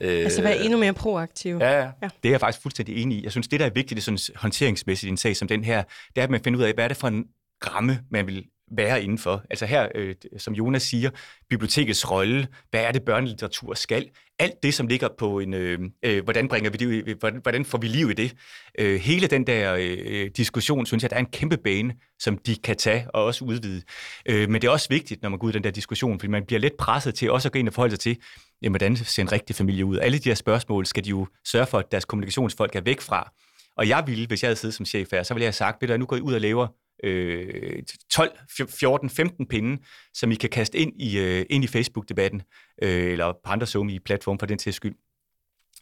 [0.01, 1.57] Øh, Altså være endnu mere proaktiv.
[1.61, 1.89] Ja, ja.
[2.03, 3.25] Det er jeg faktisk fuldstændig enig i.
[3.25, 5.83] Jeg synes, det, der er vigtigt i sådan håndteringsmæssigt i en sag som den her,
[6.15, 7.25] det er, at man finder ud af, hvad er det for en
[7.67, 9.45] ramme, man vil være indenfor.
[9.51, 11.11] Altså her, øh, som Jonas siger,
[11.51, 14.09] bibliotekets rolle, hvad er det børnelitteratur skal,
[14.39, 17.79] alt det, som ligger på en, øh, øh, hvordan bringer vi det, hvordan, hvordan får
[17.79, 18.35] vi liv i det.
[18.79, 22.57] Øh, hele den der øh, diskussion, synes jeg, der er en kæmpe bane, som de
[22.57, 23.83] kan tage og også udvide.
[24.27, 26.31] Øh, men det er også vigtigt, når man går ud i den der diskussion, fordi
[26.31, 28.17] man bliver lidt presset til også at gå ind og forholde sig til,
[28.62, 29.99] jamen, hvordan ser en rigtig familie ud?
[29.99, 33.33] Alle de her spørgsmål skal de jo sørge for, at deres kommunikationsfolk er væk fra.
[33.77, 35.83] Og jeg ville, hvis jeg havde siddet som chef her, så ville jeg have sagt,
[35.83, 36.69] ved du, nu går I ud og laver
[37.04, 39.82] øh, 12, 14, 15 pinde,
[40.15, 42.43] som I kan kaste ind i, øh, ind i Facebook-debatten,
[42.82, 44.95] øh, eller på andre somi i platform for den til skyld.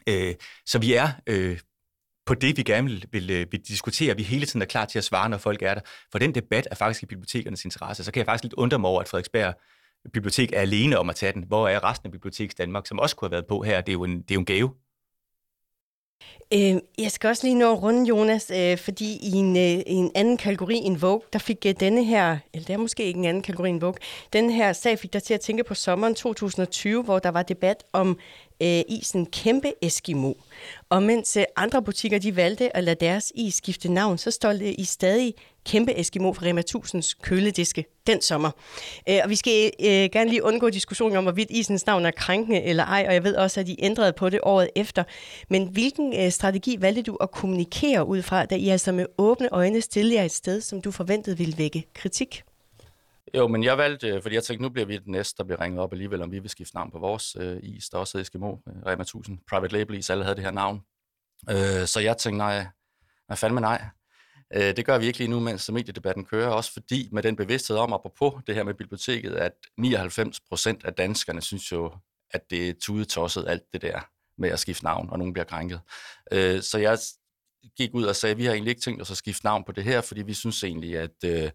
[0.09, 0.35] Øh,
[0.67, 1.59] så vi er øh,
[2.27, 4.17] på det, vi gerne vil, vil, øh, vil diskutere.
[4.17, 5.81] Vi hele tiden er klar til at svare, når folk er der.
[6.13, 8.05] For den debat er faktisk i bibliotekernes interesse.
[8.05, 9.55] Så kan jeg faktisk lidt undre mig over, at Frederiksberg
[10.13, 11.43] Bibliotek er alene om at tage den.
[11.43, 13.81] Hvor er resten af Biblioteks Danmark, som også kunne have været på her?
[13.81, 14.71] Det er jo en, det er jo en gave.
[16.53, 20.11] Øh, jeg skal også lige nå at runde, Jonas, øh, fordi i en, øh, en
[20.15, 23.25] anden kategori end Vogue, der fik øh, denne her, eller det er måske ikke en
[23.25, 23.99] anden kategori end Vogue,
[24.33, 27.85] den her sag fik dig til at tænke på sommeren 2020, hvor der var debat
[27.93, 28.19] om
[28.63, 30.33] øh, isen Kæmpe Eskimo.
[30.89, 34.53] Og mens øh, andre butikker de valgte at lade deres is skifte navn, så står
[34.63, 35.35] i stadig
[35.67, 38.51] Kæmpe Eskimo fra Rema 1000's kølediske den sommer.
[39.09, 42.63] Øh, og vi skal øh, gerne lige undgå diskussionen om, hvorvidt isens navn er krænkende
[42.63, 45.05] eller ej, og jeg ved også, at de ændrede på det året efter.
[45.49, 49.49] Men hvilken øh, strategi valgte du at kommunikere ud fra, da I altså med åbne
[49.53, 52.43] øjne stillede jer et sted, som du forventede ville vække kritik?
[53.35, 55.61] Jo, men jeg valgte, øh, fordi jeg tænkte, nu bliver vi den næste, der bliver
[55.61, 57.89] ringet op alligevel, om vi vil skifte navn på vores øh, is.
[57.89, 60.81] Der også hed Eskimo, øh, Rema 1000, Private Label is, alle havde det her navn.
[61.51, 62.67] Øh, så jeg tænkte, nej,
[63.27, 63.83] hvad fandme nej.
[64.55, 67.77] Øh, det gør vi ikke lige nu, mens mediedebatten kører, også fordi med den bevidsthed
[67.77, 71.93] om, apropos det her med biblioteket, at 99 procent af danskerne synes jo,
[72.31, 74.01] at det er tudetosset alt det der
[74.39, 75.81] med at skifte navn, og nogen bliver krænket.
[76.33, 76.99] Øh, så jeg
[77.77, 79.73] gik ud og sagde, at vi har egentlig ikke tænkt os at skifte navn på
[79.73, 81.51] det her, fordi vi synes egentlig, at øh,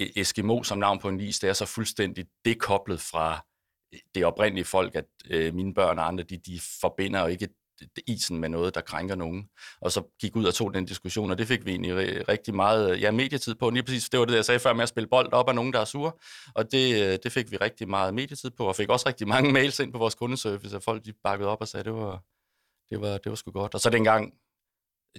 [0.00, 3.46] e- Eskimo som navn på en is, det er så fuldstændig dekoblet fra
[3.94, 7.48] øh, det oprindelige folk, at øh, mine børn og andre, de, de forbinder jo ikke
[8.06, 9.48] isen med noget, der krænker nogen.
[9.80, 13.00] Og så gik ud og tog den diskussion, og det fik vi egentlig rigtig meget
[13.00, 13.70] ja, medietid på.
[13.70, 15.72] Lige præcis, det var det, jeg sagde før med at spille bold op af nogen,
[15.72, 16.12] der er sure.
[16.54, 19.52] Og det, øh, det fik vi rigtig meget medietid på, og fik også rigtig mange
[19.58, 22.22] mails ind på vores kundeservice, og folk de bakkede op og sagde, det var,
[22.90, 23.74] det var, det var sgu godt.
[23.74, 24.32] Og så dengang,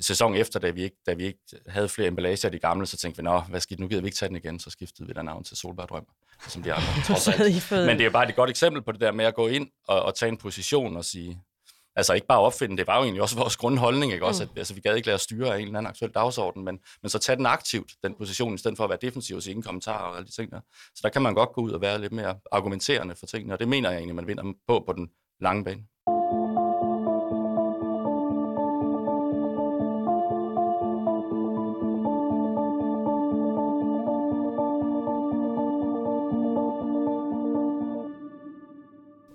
[0.01, 2.97] sæson efter, da vi, ikke, da vi ikke havde flere emballager af de gamle, så
[2.97, 5.13] tænkte vi, nå, hvad skidt, nu gider vi ikke tage den igen, så skiftede vi
[5.13, 6.05] der navn til Solbærdrøm,
[6.47, 7.01] som de andre.
[7.07, 7.71] trods alt.
[7.71, 10.01] Men det er bare et godt eksempel på det der med at gå ind og,
[10.01, 11.41] og tage en position og sige,
[11.95, 14.25] altså ikke bare opfinde, det var jo egentlig også vores grundholdning, ikke?
[14.25, 16.65] Også, at, altså, vi gad ikke lade os styre af en eller anden aktuel dagsorden,
[16.65, 19.43] men, men så tage den aktivt, den position, i stedet for at være defensiv og
[19.43, 20.59] sige ingen kommentarer og alle de ting der.
[20.95, 23.59] Så der kan man godt gå ud og være lidt mere argumenterende for tingene, og
[23.59, 25.09] det mener jeg egentlig, man vinder på på den
[25.41, 25.83] lange bane.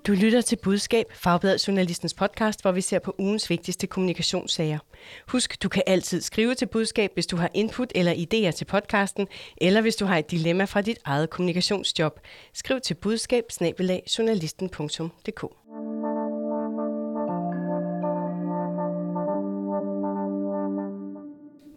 [0.08, 4.78] Du lytter til Budskab, Fagbladet Journalistens podcast, hvor vi ser på ugens vigtigste kommunikationssager.
[5.28, 9.28] Husk, du kan altid skrive til Budskab, hvis du har input eller idéer til podcasten,
[9.56, 12.20] eller hvis du har et dilemma fra dit eget kommunikationsjob.
[12.54, 13.44] Skriv til budskab
[14.18, 15.44] journalisten.dk.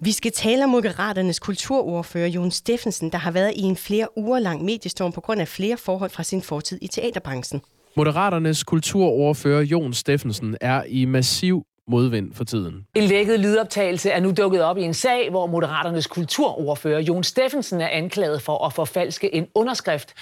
[0.01, 4.39] Vi skal tale om Moderaternes kulturordfører Jon Steffensen, der har været i en flere uger
[4.39, 7.61] lang mediestorm på grund af flere forhold fra sin fortid i teaterbranchen.
[7.95, 12.85] Moderaternes kulturordfører Jon Steffensen er i massiv modvind for tiden.
[12.95, 17.81] En lækket lydoptagelse er nu dukket op i en sag, hvor Moderaternes kulturordfører Jon Steffensen
[17.81, 20.13] er anklaget for at forfalske en underskrift.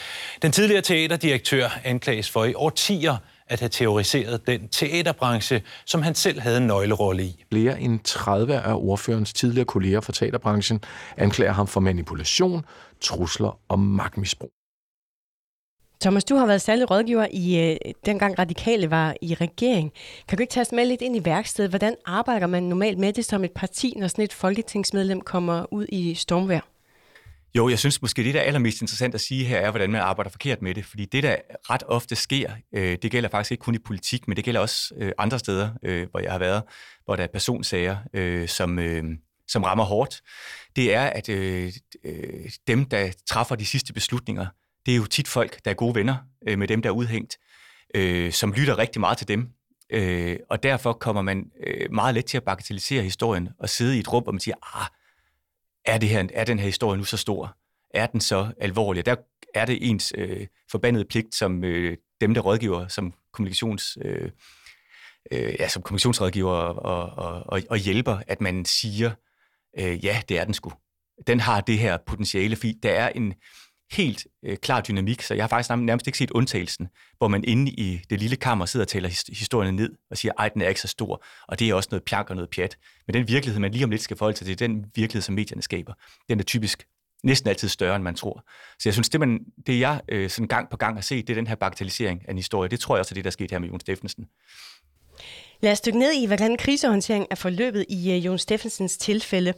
[0.41, 6.39] Den tidligere teaterdirektør anklages for i årtier at have terroriseret den teaterbranche, som han selv
[6.39, 7.45] havde en nøglerolle i.
[7.51, 10.81] Flere end 30 af ordførens tidligere kolleger fra teaterbranchen
[11.17, 12.65] anklager ham for manipulation,
[13.01, 14.51] trusler og magtmisbrug.
[16.01, 19.91] Thomas, du har været særlig rådgiver i øh, dengang Radikale var i regering.
[20.27, 21.71] Kan du ikke tage os med lidt ind i værkstedet?
[21.71, 25.85] Hvordan arbejder man normalt med det som et parti, når sådan et folketingsmedlem kommer ud
[25.89, 26.59] i stormvær?
[27.55, 30.01] Jo, jeg synes måske, det der er allermest interessant at sige her, er, hvordan man
[30.01, 30.85] arbejder forkert med det.
[30.85, 31.35] Fordi det, der
[31.69, 34.93] ret ofte sker, øh, det gælder faktisk ikke kun i politik, men det gælder også
[34.97, 36.63] øh, andre steder, øh, hvor jeg har været,
[37.05, 39.03] hvor der er personsager, øh, som, øh,
[39.47, 40.21] som rammer hårdt.
[40.75, 44.45] Det er, at øh, øh, dem, der træffer de sidste beslutninger,
[44.85, 47.37] det er jo tit folk, der er gode venner øh, med dem, der er udhængt,
[47.95, 49.49] øh, som lytter rigtig meget til dem.
[49.89, 53.99] Øh, og derfor kommer man øh, meget let til at bagatellisere historien og sidde i
[53.99, 54.87] et rum, hvor man siger, ah,
[55.85, 57.57] er, det her, er den her historie nu så stor?
[57.93, 59.05] Er den så alvorlig?
[59.05, 59.15] Der
[59.55, 63.97] er det ens øh, forbandede pligt som øh, dem, der rådgiver som kommunikations...
[64.05, 64.31] Øh,
[65.31, 69.11] øh, ja, som kommunikationsrådgiver og, og, og, og hjælper, at man siger,
[69.79, 70.71] øh, ja, det er den sgu.
[71.27, 73.33] Den har det her potentiale, fordi der er en,
[73.91, 77.71] helt øh, klar dynamik, så jeg har faktisk nærmest ikke set undtagelsen, hvor man inde
[77.71, 80.81] i det lille kammer sidder og taler historien ned og siger, ej, den er ikke
[80.81, 82.77] så stor, og det er også noget pjank og noget pjat.
[83.07, 85.61] Men den virkelighed, man lige om lidt skal forholde sig til, den virkelighed, som medierne
[85.61, 85.93] skaber,
[86.29, 86.85] den er typisk
[87.23, 88.43] næsten altid større, end man tror.
[88.79, 91.33] Så jeg synes, det, man, det jeg øh, sådan gang på gang har set, det
[91.33, 92.69] er den her bagatellisering af en historie.
[92.69, 94.25] Det tror jeg også er det, der er sket her med Jon Steffensen.
[95.61, 99.53] Lad os dykke ned i, hvordan krisehåndtering er forløbet i uh, Jon Steffensens tilfælde.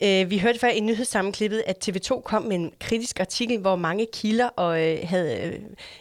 [0.00, 4.06] Uh, vi hørte før i nyhedssammenklippet, at TV2 kom med en kritisk artikel, hvor mange
[4.12, 5.52] kilder og, uh, havde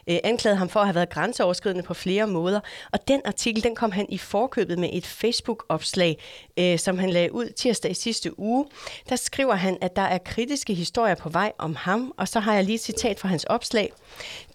[0.08, 2.60] uh, anklaget ham for at have været grænseoverskridende på flere måder.
[2.92, 6.18] Og den artikel, den kom han i forkøbet med et Facebook-opslag,
[6.60, 8.66] uh, som han lagde ud tirsdag i sidste uge.
[9.10, 12.54] Der skriver han, at der er kritiske historier på vej om ham, og så har
[12.54, 13.92] jeg lige et citat fra hans opslag.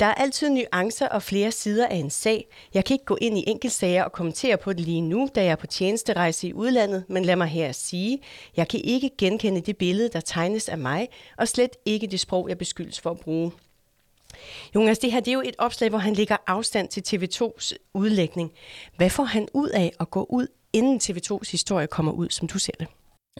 [0.00, 2.46] Der er altid nuancer og flere sider af en sag.
[2.74, 5.50] Jeg kan ikke gå ind i enkeltsager og kommentere på det lige nu, da jeg
[5.50, 8.20] er på tjenesterejse i udlandet, men lad mig her sige,
[8.56, 12.48] jeg kan ikke genkende det billede, der tegnes af mig, og slet ikke det sprog,
[12.48, 13.52] jeg beskyldes for at bruge.
[14.74, 18.52] Jonas, det her det er jo et opslag, hvor han lægger afstand til TV2's udlægning.
[18.96, 22.58] Hvad får han ud af at gå ud, inden TV2's historie kommer ud, som du
[22.58, 22.88] ser det?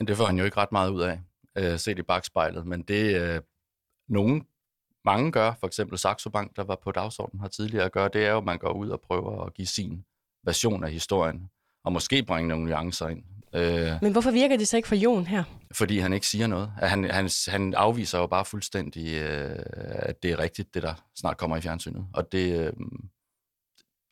[0.08, 1.20] Det får han jo ikke ret meget ud af,
[1.56, 3.40] øh, set i bagspejlet, men det øh,
[4.08, 4.46] nogen
[5.04, 8.26] mange gør, for eksempel Saxo Bank, der var på dagsordenen her tidligere at gøre, det
[8.26, 10.04] er jo, at man går ud og prøver at give sin
[10.44, 11.40] version af historien,
[11.84, 13.22] og måske bringe nogle nuancer ind.
[13.54, 15.44] Øh, Men hvorfor virker det så ikke for Jon her?
[15.74, 16.72] Fordi han ikke siger noget.
[16.78, 21.36] Han, han, han afviser jo bare fuldstændig, øh, at det er rigtigt, det der snart
[21.36, 22.06] kommer i fjernsynet.
[22.14, 22.72] Og det, øh,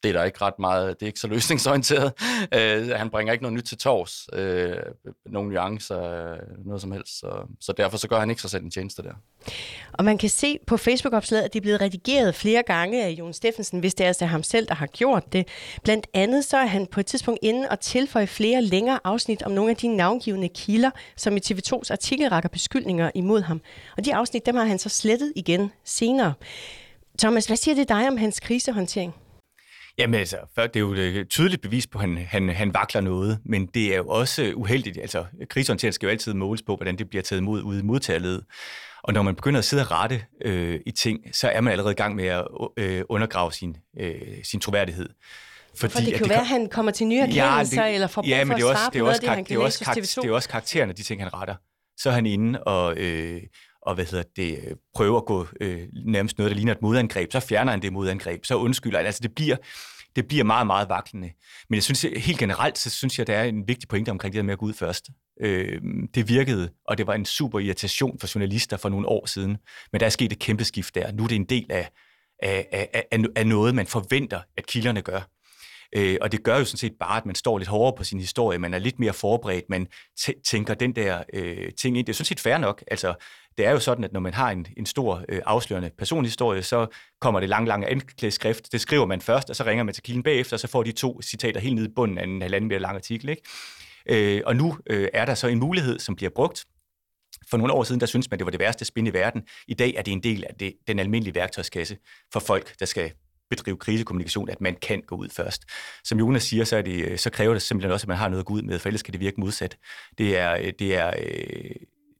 [0.02, 2.12] det er der ikke ret meget, det er ikke så løsningsorienteret.
[2.54, 4.76] Øh, han bringer ikke noget nyt til tors, øh,
[5.26, 7.18] nogle nuancer, noget som helst.
[7.18, 9.12] Så, så derfor så gør han ikke sig selv en tjeneste der.
[9.92, 13.32] Og man kan se på Facebook-opslaget, at det er blevet redigeret flere gange af Jon
[13.32, 15.48] Steffensen, hvis det er altså ham selv, der har gjort det.
[15.82, 19.52] Blandt andet så er han på et tidspunkt inde og tilføje flere længere afsnit om
[19.52, 23.60] nogle af de navngivende kilder, som i TV2's artikel rækker beskyldninger imod ham.
[23.96, 26.34] Og de afsnit, dem har han så slettet igen senere.
[27.18, 29.14] Thomas, hvad siger det dig om hans krisehåndtering?
[29.98, 33.38] Jamen altså, det er jo et tydeligt bevis på, at han, han, han vakler noget,
[33.44, 34.98] men det er jo også uheldigt.
[34.98, 38.44] Altså, krisehåndtering skal jo altid måles på, hvordan det bliver taget imod ude i modtagerledet.
[39.02, 41.92] Og når man begynder at sidde og rette øh, i ting, så er man allerede
[41.92, 45.08] i gang med at øh, undergrave sin, øh, sin troværdighed.
[45.76, 48.06] Fordi, For det kan jo være, at han kommer til nye erkendelser, ja, det, eller
[48.06, 50.30] får ja, men det er også, det er også, det, han det, er også, det
[50.30, 51.54] er også karaktererne, de ting, han retter.
[51.96, 53.42] Så er han inde og, øh,
[53.86, 57.32] og hvad hedder det, øh, prøver at gå øh, nærmest noget, der ligner et modangreb.
[57.32, 58.44] Så fjerner han det modangreb.
[58.44, 59.06] Så undskylder han.
[59.06, 59.56] Altså det bliver,
[60.16, 61.30] det bliver meget, meget vaklende.
[61.68, 64.38] Men jeg synes helt generelt, så synes jeg, der er en vigtig pointe omkring det
[64.38, 65.10] der med at gå ud først.
[65.40, 65.80] Øh,
[66.14, 69.56] det virkede, og det var en super irritation for journalister for nogle år siden.
[69.92, 71.12] Men der er sket et kæmpe skift der.
[71.12, 71.90] Nu er det en del af,
[72.42, 75.20] af, af, af, af noget, man forventer, at kilderne gør.
[75.96, 78.20] Øh, og det gør jo sådan set bare, at man står lidt hårdere på sin
[78.20, 79.86] historie, man er lidt mere forberedt, man
[80.50, 82.06] tænker den der øh, ting ind.
[82.06, 82.84] Det er sådan set fair nok.
[82.90, 83.14] Altså,
[83.58, 86.86] det er jo sådan, at når man har en, en stor øh, afslørende personhistorie, så
[87.20, 88.72] kommer det lang, lang anklageskrift.
[88.72, 90.92] Det skriver man først, og så ringer man til kilden bagefter, og så får de
[90.92, 93.28] to citater helt ned i bunden af en halvanden meter lang artikel.
[93.28, 93.42] Ikke?
[94.08, 96.64] Øh, og nu øh, er der så en mulighed, som bliver brugt.
[97.50, 99.42] For nogle år siden, der synes man, det var det værste spin i verden.
[99.68, 101.96] I dag er det en del af det, den almindelige værktøjskasse
[102.32, 103.12] for folk, der skal
[103.50, 105.64] bedrive krisekommunikation, at man kan gå ud først.
[106.04, 108.28] Som Jonas siger, så, er det, øh, så kræver det simpelthen også, at man har
[108.28, 109.76] noget at gå ud med, for ellers kan det virke modsat.
[110.18, 111.70] Det, er, øh, det, er, øh,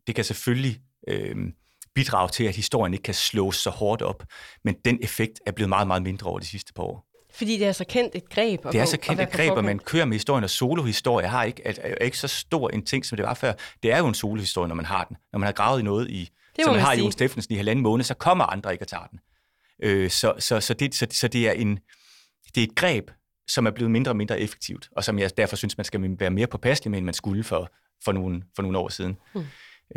[0.07, 1.37] det kan selvfølgelig øh,
[1.95, 4.25] bidrage til, at historien ikke kan slås så hårdt op,
[4.65, 7.07] men den effekt er blevet meget, meget mindre over de sidste par år.
[7.35, 8.65] Fordi det er så kendt et greb.
[8.73, 11.63] Det er så kendt et greb, og man kører med historien, og solohistorie har ikke,
[11.65, 13.53] er, er ikke så stor en ting, som det var før.
[13.83, 15.17] Det er jo en solohistorie, når man har den.
[15.33, 17.57] Når man har gravet i noget, i, det som man har i Jon Steffensen i
[17.57, 19.21] halvanden måned, så kommer andre ikke at tage den.
[19.83, 21.79] Øh, så, så, så, det, så, så det er en
[22.55, 23.11] det er et greb,
[23.49, 26.31] som er blevet mindre og mindre effektivt, og som jeg derfor synes, man skal være
[26.31, 27.73] mere påpasselig med, end man skulle for,
[28.05, 29.17] for, nogle, for nogle år siden.
[29.35, 29.45] Mm.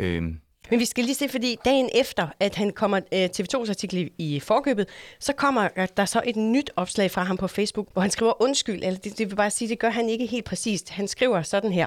[0.00, 0.22] Øh,
[0.70, 4.40] men vi skal lige se, fordi dagen efter, at han kommer øh, TV2's artikel i
[4.40, 8.10] forkøbet, så kommer øh, der så et nyt opslag fra ham på Facebook, hvor han
[8.10, 10.90] skriver undskyld, eller det, det vil bare sige, det gør han ikke helt præcist.
[10.90, 11.86] Han skriver sådan her.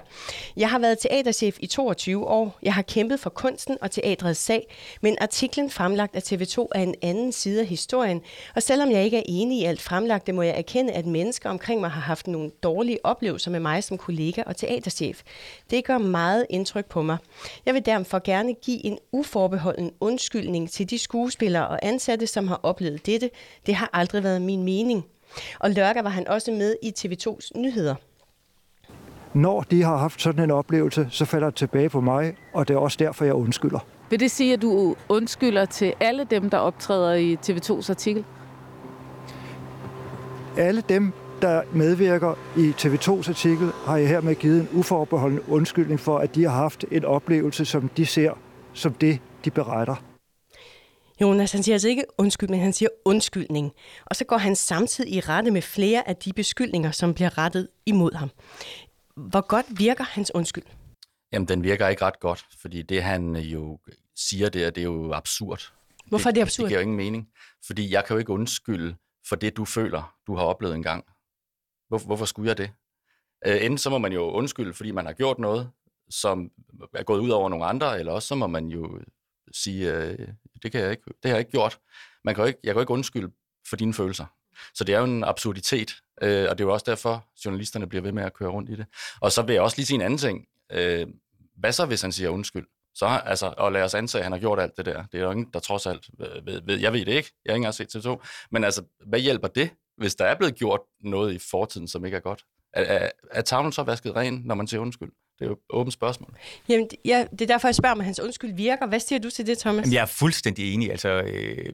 [0.58, 2.60] Jeg har været teaterchef i 22 år.
[2.63, 6.96] Jeg har kæmpet for kunsten og teatrets sag, men artiklen fremlagt af TV2 er en
[7.02, 8.22] anden side af historien.
[8.56, 11.82] Og selvom jeg ikke er enig i alt fremlagt, må jeg erkende, at mennesker omkring
[11.82, 15.22] mig har haft nogle dårlige oplevelser med mig som kollega og teaterchef.
[15.69, 17.17] Det gør meget indtryk på mig.
[17.65, 22.48] Jeg vil derfor gerne give give en uforbeholden undskyldning til de skuespillere og ansatte, som
[22.48, 23.30] har oplevet dette.
[23.66, 25.06] Det har aldrig været min mening.
[25.60, 27.96] Og lørdag var han også med i TV2's nyheder.
[29.34, 32.74] Når de har haft sådan en oplevelse, så falder det tilbage på mig, og det
[32.74, 33.80] er også derfor, jeg undskylder.
[34.10, 38.26] Vil det sige, at du undskylder til alle dem, der optræder i TV2's artikel?
[40.58, 46.18] Alle dem, der medvirker i TV2's artikel, har jeg hermed givet en uforbeholden undskyldning for,
[46.18, 48.32] at de har haft en oplevelse, som de ser
[48.74, 49.96] som det, de beretter.
[51.22, 53.72] Jonas, han siger altså ikke undskyld, men han siger undskyldning.
[54.06, 57.68] Og så går han samtidig i rette med flere af de beskyldninger, som bliver rettet
[57.86, 58.32] imod ham.
[59.16, 60.64] Hvor godt virker hans undskyld?
[61.34, 63.80] Jamen, den virker ikke ret godt, fordi det, han jo
[64.16, 65.74] siger der, det er jo absurd.
[66.06, 66.64] Hvorfor er det absurd?
[66.64, 67.30] Det, det giver jo ingen mening.
[67.68, 68.96] Fordi jeg kan jo ikke undskylde
[69.30, 71.06] for det, du føler, du har oplevet engang.
[71.88, 72.72] Hvorfor, hvorfor skulle jeg det?
[73.46, 75.72] Øh, enten så må man jo undskylde, fordi man har gjort noget,
[76.10, 76.52] som
[76.94, 79.00] er gået ud over nogle andre, eller også så må man jo
[79.52, 80.28] sige, øh,
[80.63, 81.80] det, kan jeg ikke, det har jeg ikke gjort.
[82.24, 83.32] Man kan jo ikke, jeg kan jo ikke undskylde
[83.70, 84.26] for dine følelser.
[84.74, 88.02] Så det er jo en absurditet, øh, og det er jo også derfor, journalisterne bliver
[88.02, 88.86] ved med at køre rundt i det.
[89.22, 90.46] Og så vil jeg også lige sige en anden ting.
[90.72, 91.08] Øh,
[91.58, 92.68] hvad så, hvis han siger undskyld?
[92.96, 95.06] Så, altså, og lad os antage, at han har gjort alt det der.
[95.12, 96.80] Det er jo ingen, der trods alt øh, ved, ved.
[96.80, 97.32] Jeg ved det ikke.
[97.46, 98.26] Jeg har ikke engang set TV2.
[98.52, 102.18] Men altså, hvad hjælper det, hvis der er blevet gjort noget i fortiden, som ikke
[102.18, 102.46] er godt?
[102.74, 105.12] Er, er, er tavlen så vasket ren, når man siger undskyld?
[105.43, 106.38] Det er jo et åbent spørgsmål.
[106.69, 108.88] Jamen, ja, det er derfor, jeg spørger, om hans undskyld virker.
[108.88, 109.84] Hvad siger du til det, Thomas?
[109.84, 110.91] Jamen, jeg er fuldstændig enig.
[110.91, 111.73] Altså, øh,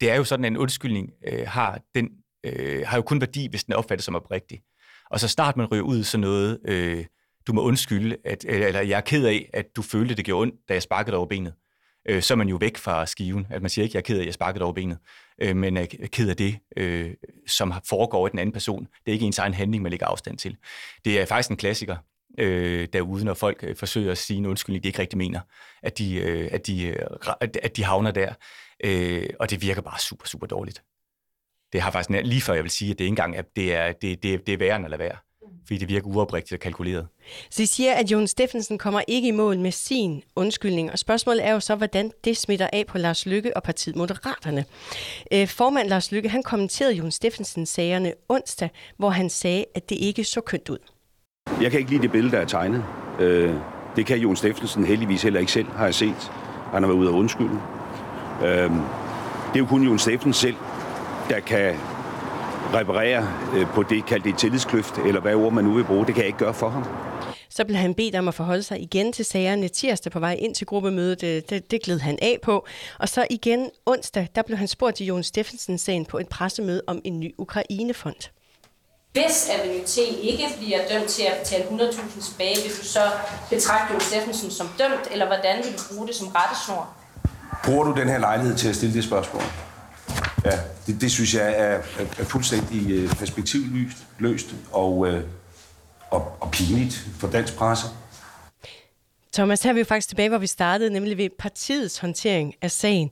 [0.00, 2.08] det er jo sådan, at en undskyldning øh, har, den,
[2.46, 4.60] øh, har jo kun værdi, hvis den er opfattet som oprigtig.
[5.10, 7.04] Og så snart man ryger ud sådan noget, øh,
[7.46, 10.54] du må undskylde, at, eller jeg er ked af, at du følte, det gjorde ondt,
[10.68, 11.54] da jeg sparkede over benet,
[12.08, 13.46] øh, så er man jo væk fra skiven.
[13.50, 14.98] At man siger ikke, jeg er ked af, at jeg sparkede over benet,
[15.42, 17.10] øh, men er ked af det, øh,
[17.46, 18.84] som foregår i den anden person.
[18.84, 20.56] Det er ikke ens egen handling, man lægger afstand til.
[21.04, 21.96] Det er faktisk en klassiker
[22.38, 25.40] øh, derude, når folk øh, forsøger at sige en undskyldning, de ikke rigtig mener,
[25.82, 26.96] at de, øh, at de, øh,
[27.40, 28.34] at de havner der.
[28.84, 30.82] Øh, og det virker bare super, super dårligt.
[31.72, 33.92] Det har faktisk lige før, jeg vil sige, at det ikke engang at det er,
[33.92, 35.16] det, det, det er værre end at lade være
[35.66, 37.08] fordi det virker uoprigtigt og kalkuleret.
[37.50, 41.44] Så I siger, at Jon Steffensen kommer ikke i mål med sin undskyldning, og spørgsmålet
[41.44, 44.64] er jo så, hvordan det smitter af på Lars Lykke og partiet Moderaterne.
[45.32, 49.96] Øh, formand Lars Lykke, han kommenterede Jon Steffensen sagerne onsdag, hvor han sagde, at det
[49.96, 50.78] ikke så kønt ud.
[51.60, 52.84] Jeg kan ikke lide det billede, der er tegnet.
[53.20, 53.54] Øh,
[53.96, 56.32] det kan Jon Steffensen heldigvis heller ikke selv, har jeg set.
[56.72, 57.60] Han har været ude af undskylden.
[58.42, 58.70] Øh,
[59.46, 60.56] det er jo kun Jon Steffensen selv,
[61.28, 61.74] der kan
[62.74, 66.06] reparere øh, på det, kaldt det tillidskløft, eller hvad ord man nu vil bruge.
[66.06, 66.84] Det kan jeg ikke gøre for ham.
[67.50, 70.54] Så blev han bedt om at forholde sig igen til sagerne tirsdag på vej ind
[70.54, 71.20] til gruppemødet.
[71.20, 72.66] Det, det, det gled han af på.
[72.98, 77.00] Og så igen onsdag, der blev han spurgt til Jon Steffensen-sagen på et pressemøde om
[77.04, 78.30] en ny Ukrainefond.
[79.16, 83.10] Hvis Avenue T ikke bliver dømt til at betale 100.000 tilbage, vil du så
[83.50, 86.96] betragte Jon Steffensen som dømt, eller hvordan vil du bruge det som rettesnor?
[87.64, 89.42] Bruger du den her lejlighed til at stille det spørgsmål?
[90.44, 91.82] Ja, det, det synes jeg er,
[92.18, 95.24] er, fuldstændig øh, perspektivløst og, øh,
[96.10, 97.86] og, og pinligt for dansk presse.
[99.32, 102.70] Thomas, her er vi jo faktisk tilbage, hvor vi startede, nemlig ved partiets håndtering af
[102.70, 103.10] sagen.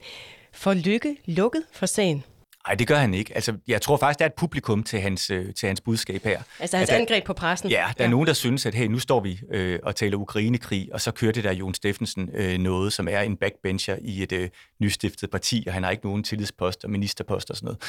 [0.53, 2.25] For Lykke lukket for sagen?
[2.69, 3.35] Nej, det gør han ikke.
[3.35, 6.43] Altså, jeg tror faktisk, der er et publikum til hans, øh, til hans budskab her.
[6.61, 7.71] Altså hans der, angreb på pressen?
[7.71, 10.89] Ja, der er nogen, der synes, at hey, nu står vi øh, og taler Ukrainekrig,
[10.93, 14.33] og så kører det der Jon Steffensen øh, noget, som er en backbencher i et
[14.33, 14.49] øh,
[14.81, 17.83] nystiftet parti, og han har ikke nogen tillidspost og ministerpost og sådan noget.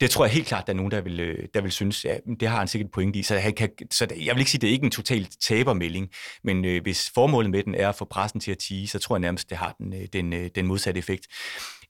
[0.00, 2.16] Det tror jeg helt klart, der er nogen, der vil, øh, der vil synes, ja,
[2.40, 3.22] det har han sikkert et point i.
[3.22, 6.08] Så, han kan, så jeg vil ikke sige, at det er ikke en totalt tabermelding,
[6.44, 9.16] men øh, hvis formålet med den er at få pressen til at tige, så tror
[9.16, 11.26] jeg nærmest, det har den, øh, den, øh, den modsatte effekt.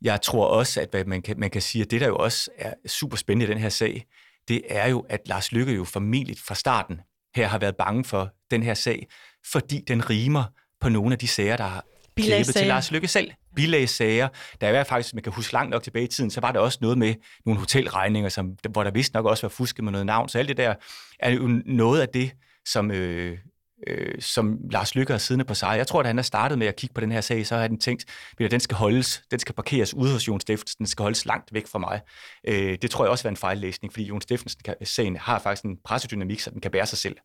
[0.03, 2.75] Jeg tror også, at man, kan, man kan sige, at det, der jo også er
[2.87, 4.05] super spændende i den her sag,
[4.49, 7.01] det er jo, at Lars Lykke jo formentlig fra starten
[7.37, 9.07] her har været bange for den her sag,
[9.53, 10.45] fordi den rimer
[10.81, 11.85] på nogle af de sager, der har
[12.17, 13.31] klippet til Lars Lykke selv.
[13.57, 14.29] Bilagssager.
[14.61, 16.79] Der er faktisk, man kan huske langt nok tilbage i tiden, så var der også
[16.81, 17.15] noget med
[17.47, 20.29] nogle hotelregninger, som, hvor der vist nok også var fusket med noget navn.
[20.29, 20.75] Så alt det der
[21.21, 22.33] er jo noget af det,
[22.69, 23.39] som, øh,
[23.87, 25.75] øh, som Lars Lykke har siddende på sig.
[25.77, 27.63] Jeg tror, at han har startet med at kigge på den her sag, så har
[27.63, 28.05] han tænkt,
[28.41, 31.55] at den skal holdes, den skal parkeres ude hos Jon Steffensen, den skal holdes langt
[31.55, 32.01] væk fra mig.
[32.49, 36.41] Øh, det tror jeg også var en fejllæsning, fordi Jon Steffensen-sagen har faktisk en pressedynamik,
[36.41, 37.17] så den kan bære sig selv.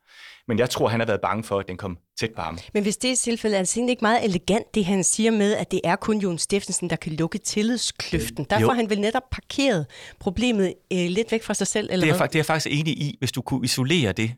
[0.47, 2.59] Men jeg tror, han har været bange for, at den kom tæt på ham.
[2.73, 5.71] Men hvis det er tilfældet, er det ikke meget elegant, det han siger med, at
[5.71, 8.45] det er kun Jon Steffensen, der kan lukke tillidskløften.
[8.49, 9.85] Derfor har han vel netop parkeret
[10.19, 12.27] problemet øh, lidt væk fra sig selv, eller det er, hvad?
[12.27, 14.31] det er jeg faktisk enig i, hvis du kunne isolere det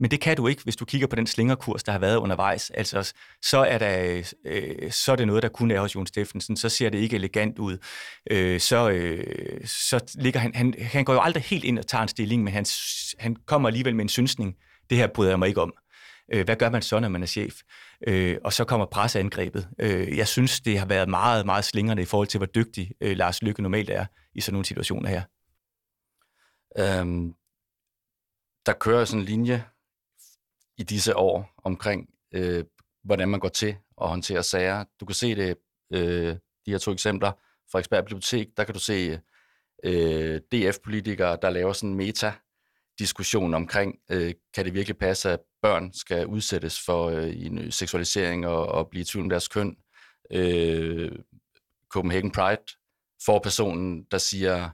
[0.00, 2.70] men det kan du ikke, hvis du kigger på den slingerkurs, der har været undervejs.
[2.70, 6.56] Altså, så er, der, øh, så er det noget, der kun er hos Jon Steffensen.
[6.56, 7.78] Så ser det ikke elegant ud.
[8.30, 12.02] Øh, så, øh, så ligger han, han, han går jo aldrig helt ind og tager
[12.02, 12.66] en stilling, men han,
[13.18, 14.54] han kommer alligevel med en synsning.
[14.90, 15.72] Det her bryder jeg mig ikke om.
[16.32, 17.54] Øh, hvad gør man så, når man er chef?
[18.06, 19.68] Øh, og så kommer presseangrebet.
[19.78, 23.16] Øh, jeg synes, det har været meget, meget slingrende i forhold til, hvor dygtig øh,
[23.16, 25.22] Lars Lykke normalt er i sådan nogle situationer her.
[26.78, 27.32] Øhm,
[28.66, 29.64] der kører sådan en linje
[30.80, 32.64] i disse år omkring, øh,
[33.04, 34.84] hvordan man går til at håndtere sager.
[35.00, 35.56] Du kan se det,
[35.92, 37.32] øh, de her to eksempler.
[37.72, 39.20] fra Ekspert Bibliotek, der kan du se
[39.84, 45.92] øh, DF-politikere, der laver sådan en meta-diskussion omkring, øh, kan det virkelig passe, at børn
[45.92, 49.76] skal udsættes for øh, en seksualisering og, og blive i tvivl om deres køn.
[50.32, 51.12] Øh,
[51.88, 52.62] Copenhagen Pride
[53.24, 54.70] for personen, der siger,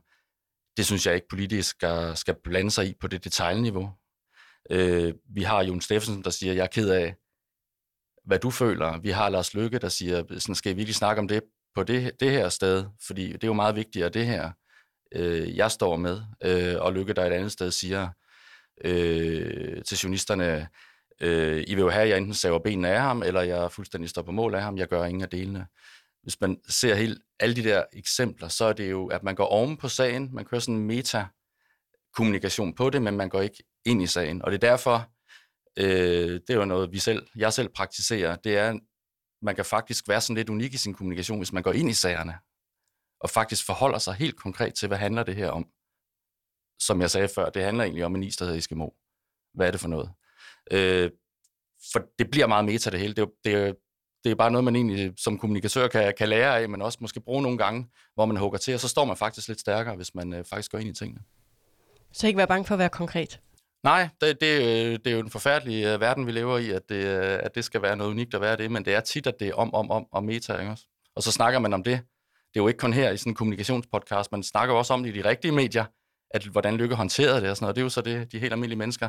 [0.76, 3.90] det synes jeg ikke politisk skal, skal blande sig i på det detaljniveau.
[4.70, 7.14] Øh, vi har Jon Steffensen, der siger, jeg er ked af,
[8.24, 9.00] hvad du føler.
[9.00, 11.42] Vi har Lars Lykke, der siger, sådan, skal vi virkelig snakke om det
[11.74, 12.85] på det, det her sted?
[13.07, 14.50] Fordi det er jo meget vigtigere, det her,
[15.14, 16.20] øh, jeg står med.
[16.44, 18.09] Øh, og Lykke, der et andet sted siger
[18.85, 20.68] øh, til journalisterne,
[21.20, 24.11] øh, I vil jo have, at jeg enten saver benene af ham, eller jeg fuldstændig
[24.11, 24.79] står på mål af ham.
[24.79, 25.66] Jeg gør ingen af delene.
[26.22, 29.44] Hvis man ser helt alle de der eksempler, så er det jo, at man går
[29.44, 30.29] oven på sagen.
[30.33, 31.26] Man kører sådan en meta
[32.14, 34.42] kommunikation på det, men man går ikke ind i sagen.
[34.42, 35.11] Og det er derfor,
[35.79, 38.79] øh, det er jo noget, vi selv, jeg selv praktiserer, det er,
[39.42, 41.92] man kan faktisk være sådan lidt unik i sin kommunikation, hvis man går ind i
[41.92, 42.35] sagerne,
[43.20, 45.66] og faktisk forholder sig helt konkret til, hvad handler det her om.
[46.81, 48.88] Som jeg sagde før, det handler egentlig om en is, der hedder Eskimo.
[49.55, 50.11] Hvad er det for noget?
[50.70, 51.11] Øh,
[51.92, 53.14] for det bliver meget meta det hele.
[53.14, 53.72] Det er, det, er,
[54.25, 57.20] det er bare noget, man egentlig som kommunikatør kan, kan lære af, men også måske
[57.20, 60.14] bruge nogle gange, hvor man hugger til, og så står man faktisk lidt stærkere, hvis
[60.14, 61.20] man øh, faktisk går ind i tingene.
[62.12, 63.40] Så ikke være bange for at være konkret?
[63.87, 64.51] Nej, det, det,
[65.05, 67.64] det er jo en forfærdelig uh, verden, vi lever i, at det, uh, at det
[67.64, 69.75] skal være noget unikt at være det, men det er tit, at det er om,
[69.75, 70.85] om, om, om meta, ikke også?
[71.16, 72.01] Og så snakker man om det.
[72.55, 75.16] Det er jo ikke kun her i sådan en kommunikationspodcast, man snakker også om det
[75.16, 75.85] i de rigtige medier,
[76.31, 77.77] at hvordan Lykke håndterede det og sådan noget.
[77.77, 79.09] Det er jo så det, de helt almindelige mennesker,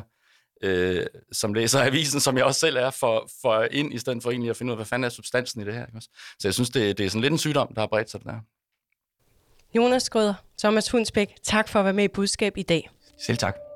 [0.62, 4.30] øh, som læser avisen, som jeg også selv er, for, for ind, i stedet for
[4.30, 5.86] egentlig at finde ud af, hvad fanden er substansen i det her.
[5.86, 6.08] Ikke også?
[6.38, 8.26] Så jeg synes, det, det er sådan lidt en sygdom, der har bredt sig det
[8.26, 8.40] der.
[9.74, 12.90] Jonas Skrøder, Thomas Hundsbæk, tak for at være med i Budskab i dag.
[13.18, 13.67] Selv tak.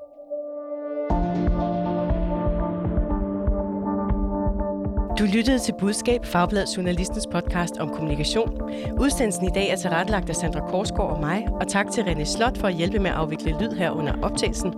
[5.23, 8.61] Du lyttede til Budskab, Fagbladet Journalistens podcast om kommunikation.
[9.01, 12.59] Udsendelsen i dag er tilrettelagt af Sandra Korsgaard og mig, og tak til René Slot
[12.59, 14.75] for at hjælpe med at afvikle lyd her under optagelsen.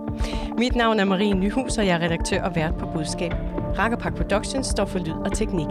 [0.57, 3.31] Mit navn er Marie Nyhus, og jeg er redaktør og vært på Budskab.
[3.77, 5.67] Rakkerpark Productions står for lyd og teknik.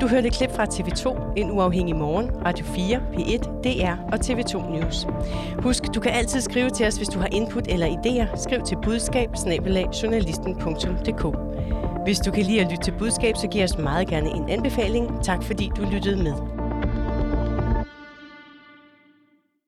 [0.00, 5.06] Du hørte klip fra TV2, En Uafhængig Morgen, Radio 4, P1, DR og TV2 News.
[5.58, 8.42] Husk, du kan altid skrive til os, hvis du har input eller idéer.
[8.42, 9.30] Skriv til budskab
[12.04, 15.24] hvis du kan lide at lytte til budskab, så giv os meget gerne en anbefaling.
[15.24, 16.63] Tak fordi du lyttede med.